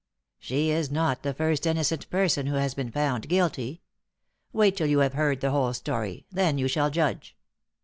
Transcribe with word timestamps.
"She 0.39 0.71
is 0.71 0.89
not 0.89 1.21
the 1.21 1.31
first 1.31 1.67
innocent 1.67 2.09
person 2.09 2.47
who 2.47 2.55
has 2.55 2.73
been 2.73 2.89
found 2.89 3.29
guilty. 3.29 3.83
Wait 4.51 4.75
till 4.75 4.87
you 4.87 4.97
have 4.97 5.13
heard 5.13 5.41
the 5.41 5.51
whole 5.51 5.73
story, 5.73 6.25
then 6.31 6.57
you 6.57 6.67
shall 6.67 6.89
judge." 6.89 7.37